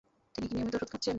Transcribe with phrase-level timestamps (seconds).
[0.35, 1.09] তিনি কি নিয়মিত ঔষুধ খাচ্ছেন?